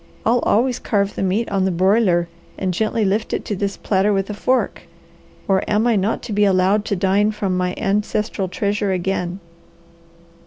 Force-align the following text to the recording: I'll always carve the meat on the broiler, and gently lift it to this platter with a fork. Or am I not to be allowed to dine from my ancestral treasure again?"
I'll 0.25 0.39
always 0.39 0.79
carve 0.79 1.13
the 1.13 1.21
meat 1.21 1.47
on 1.51 1.63
the 1.65 1.69
broiler, 1.69 2.27
and 2.57 2.73
gently 2.73 3.05
lift 3.05 3.33
it 3.33 3.45
to 3.45 3.55
this 3.55 3.77
platter 3.77 4.11
with 4.11 4.31
a 4.31 4.33
fork. 4.33 4.81
Or 5.47 5.61
am 5.69 5.85
I 5.85 5.95
not 5.95 6.23
to 6.23 6.33
be 6.33 6.43
allowed 6.43 6.85
to 6.85 6.95
dine 6.95 7.29
from 7.33 7.55
my 7.55 7.75
ancestral 7.77 8.47
treasure 8.47 8.91
again?" 8.91 9.39